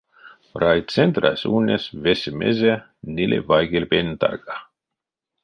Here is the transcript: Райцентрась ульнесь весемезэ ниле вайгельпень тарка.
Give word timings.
Райцентрась 0.61 1.45
ульнесь 1.53 1.93
весемезэ 2.03 2.73
ниле 3.13 3.37
вайгельпень 3.47 4.17
тарка. 4.21 4.55